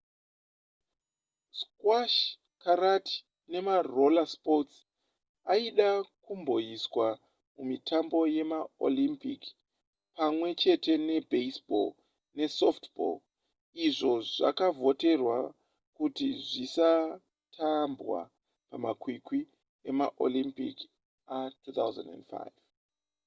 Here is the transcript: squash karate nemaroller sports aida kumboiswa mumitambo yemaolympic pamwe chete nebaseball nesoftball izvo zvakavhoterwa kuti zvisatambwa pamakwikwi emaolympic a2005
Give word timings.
squash 1.59 2.17
karate 2.63 3.13
nemaroller 3.51 4.27
sports 4.35 4.75
aida 5.53 5.89
kumboiswa 6.23 7.07
mumitambo 7.55 8.19
yemaolympic 8.35 9.41
pamwe 10.17 10.47
chete 10.61 10.93
nebaseball 11.07 11.91
nesoftball 12.37 13.15
izvo 13.87 14.13
zvakavhoterwa 14.33 15.37
kuti 15.97 16.27
zvisatambwa 16.49 18.19
pamakwikwi 18.69 19.39
emaolympic 19.89 20.77
a2005 21.37 22.33